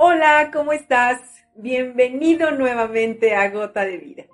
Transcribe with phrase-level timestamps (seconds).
[0.00, 1.20] Hola, ¿cómo estás?
[1.56, 4.26] Bienvenido nuevamente a Gota de Vida.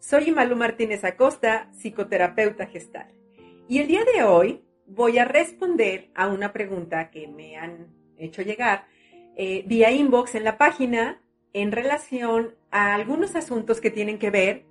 [0.00, 3.06] Soy Malu Martínez Acosta, psicoterapeuta gestal.
[3.68, 7.86] Y el día de hoy voy a responder a una pregunta que me han
[8.18, 8.86] hecho llegar
[9.36, 14.64] eh, vía inbox en la página en relación a algunos asuntos que tienen que ver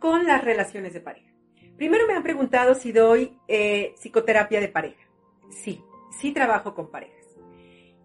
[0.00, 1.30] con las relaciones de pareja.
[1.76, 5.08] Primero me han preguntado si doy eh, psicoterapia de pareja.
[5.48, 7.21] Sí, sí trabajo con parejas.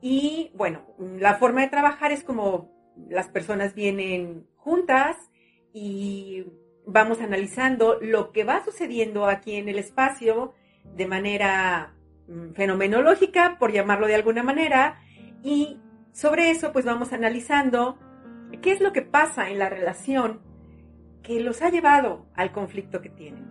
[0.02, 2.72] Y bueno, la forma de trabajar es como
[3.10, 5.18] las personas vienen juntas
[5.74, 6.46] y
[6.86, 10.54] vamos analizando lo que va sucediendo aquí en el espacio
[10.96, 11.94] de manera
[12.28, 15.00] mm, fenomenológica, por llamarlo de alguna manera,
[15.44, 15.80] y
[16.12, 18.00] sobre eso pues vamos analizando
[18.62, 20.42] qué es lo que pasa en la relación
[21.24, 23.46] que los ha llevado al conflicto que tienen.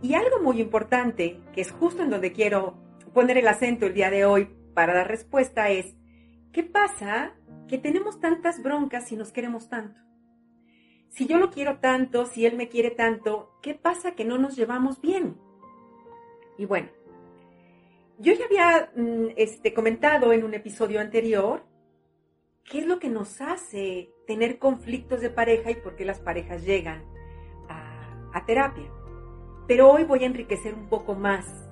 [0.00, 2.76] Y algo muy importante, que es justo en donde quiero
[3.12, 5.96] poner el acento el día de hoy para dar respuesta es,
[6.52, 7.34] ¿qué pasa
[7.66, 10.00] que tenemos tantas broncas si nos queremos tanto?
[11.08, 14.54] Si yo lo quiero tanto, si él me quiere tanto, ¿qué pasa que no nos
[14.54, 15.36] llevamos bien?
[16.58, 16.90] Y bueno,
[18.20, 21.66] yo ya había mm, este, comentado en un episodio anterior
[22.62, 26.64] qué es lo que nos hace tener conflictos de pareja y por qué las parejas
[26.64, 27.02] llegan
[27.68, 28.88] a, a terapia.
[29.66, 31.68] Pero hoy voy a enriquecer un poco más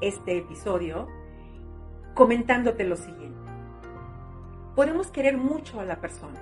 [0.00, 1.08] este episodio
[2.16, 3.38] comentándote lo siguiente.
[4.74, 6.40] Podemos querer mucho a la persona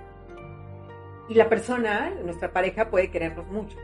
[1.29, 3.77] y la persona, nuestra pareja, puede querernos mucho.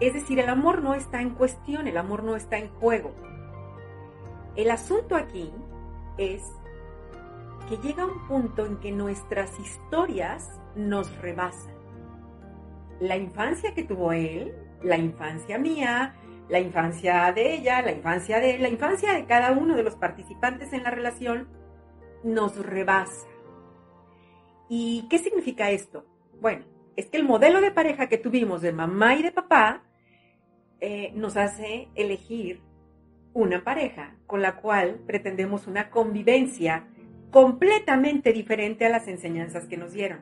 [0.00, 3.12] Es decir, el amor no está en cuestión, el amor no está en juego.
[4.54, 5.52] El asunto aquí
[6.16, 6.42] es
[7.68, 11.74] que llega un punto en que nuestras historias nos rebasan.
[13.00, 16.14] La infancia que tuvo él, la infancia mía,
[16.48, 20.72] la infancia de ella, la infancia de la infancia de cada uno de los participantes
[20.72, 21.48] en la relación
[22.22, 23.26] nos rebasa.
[24.68, 26.06] ¿Y qué significa esto?
[26.40, 26.64] Bueno,
[26.96, 29.84] es que el modelo de pareja que tuvimos de mamá y de papá
[30.80, 32.62] eh, nos hace elegir
[33.32, 36.86] una pareja con la cual pretendemos una convivencia
[37.30, 40.20] completamente diferente a las enseñanzas que nos dieron.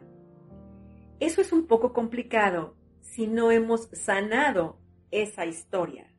[1.20, 4.78] Eso es un poco complicado si no hemos sanado
[5.10, 6.11] esa historia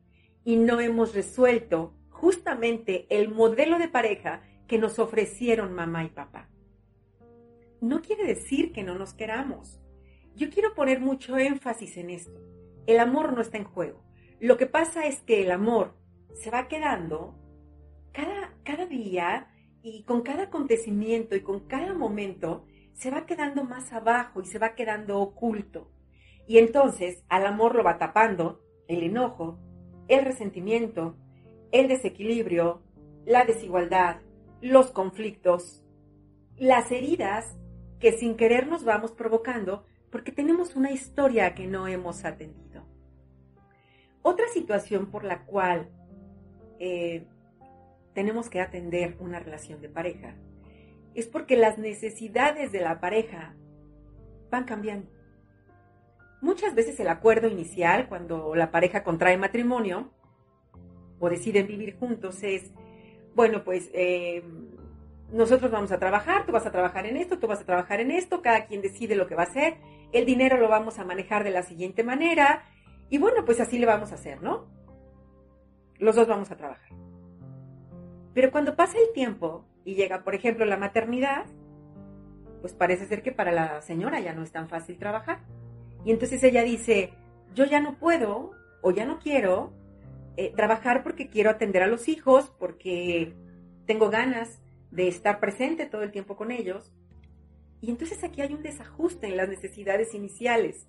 [0.44, 6.48] y no hemos resuelto justamente el modelo de pareja que nos ofrecieron mamá y papá.
[7.80, 9.80] No quiere decir que no nos queramos.
[10.36, 12.40] Yo quiero poner mucho énfasis en esto.
[12.86, 14.02] El amor no está en juego.
[14.40, 15.94] Lo que pasa es que el amor
[16.32, 17.34] se va quedando
[18.12, 19.48] cada, cada día
[19.82, 24.58] y con cada acontecimiento y con cada momento se va quedando más abajo y se
[24.58, 25.90] va quedando oculto.
[26.46, 29.58] Y entonces al amor lo va tapando el enojo,
[30.08, 31.16] el resentimiento,
[31.72, 32.82] el desequilibrio,
[33.24, 34.20] la desigualdad,
[34.60, 35.82] los conflictos,
[36.56, 37.56] las heridas
[37.98, 42.84] que sin querer nos vamos provocando porque tenemos una historia que no hemos atendido.
[44.22, 45.90] Otra situación por la cual
[46.78, 47.26] eh,
[48.14, 50.34] tenemos que atender una relación de pareja
[51.14, 53.54] es porque las necesidades de la pareja
[54.50, 55.10] van cambiando.
[56.44, 60.10] Muchas veces el acuerdo inicial, cuando la pareja contrae matrimonio
[61.18, 62.70] o deciden vivir juntos, es,
[63.34, 64.44] bueno, pues eh,
[65.32, 68.10] nosotros vamos a trabajar, tú vas a trabajar en esto, tú vas a trabajar en
[68.10, 69.78] esto, cada quien decide lo que va a hacer,
[70.12, 72.64] el dinero lo vamos a manejar de la siguiente manera
[73.08, 74.66] y bueno, pues así le vamos a hacer, ¿no?
[75.96, 76.92] Los dos vamos a trabajar.
[78.34, 81.46] Pero cuando pasa el tiempo y llega, por ejemplo, la maternidad,
[82.60, 85.38] pues parece ser que para la señora ya no es tan fácil trabajar.
[86.04, 87.14] Y entonces ella dice,
[87.54, 88.52] yo ya no puedo
[88.82, 89.72] o ya no quiero
[90.36, 93.32] eh, trabajar porque quiero atender a los hijos, porque
[93.86, 94.60] tengo ganas
[94.90, 96.92] de estar presente todo el tiempo con ellos.
[97.80, 100.86] Y entonces aquí hay un desajuste en las necesidades iniciales.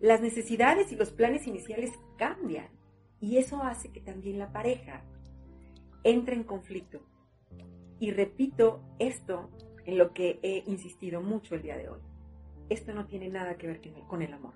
[0.00, 2.68] Las necesidades y los planes iniciales cambian
[3.20, 5.04] y eso hace que también la pareja
[6.04, 7.00] entre en conflicto.
[8.00, 9.50] Y repito esto
[9.84, 12.00] en lo que he insistido mucho el día de hoy
[12.72, 14.54] esto no tiene nada que ver con el amor.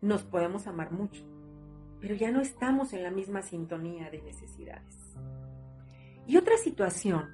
[0.00, 1.22] Nos podemos amar mucho,
[2.00, 5.14] pero ya no estamos en la misma sintonía de necesidades.
[6.26, 7.28] Y otra situación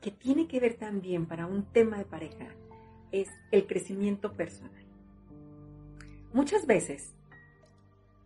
[0.00, 2.48] que tiene que ver también para un tema de pareja
[3.12, 4.84] es el crecimiento personal.
[6.32, 7.14] Muchas veces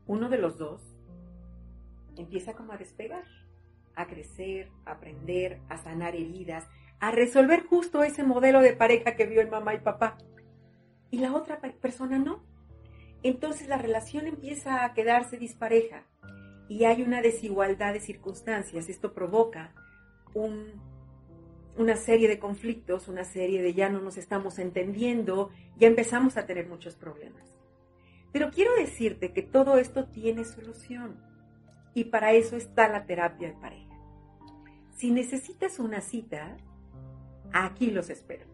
[0.06, 0.82] uno de los dos
[2.16, 3.24] empieza como a despegar,
[3.96, 6.66] a crecer, a aprender, a sanar heridas,
[7.00, 10.18] a resolver justo ese modelo de pareja que vio en mamá y papá.
[11.14, 12.42] Y la otra persona no.
[13.22, 16.08] Entonces la relación empieza a quedarse dispareja
[16.68, 18.88] y hay una desigualdad de circunstancias.
[18.88, 19.72] Esto provoca
[20.34, 26.46] una serie de conflictos, una serie de ya no nos estamos entendiendo, ya empezamos a
[26.46, 27.60] tener muchos problemas.
[28.32, 31.14] Pero quiero decirte que todo esto tiene solución
[31.94, 33.96] y para eso está la terapia de pareja.
[34.96, 36.56] Si necesitas una cita,
[37.52, 38.53] aquí los espero.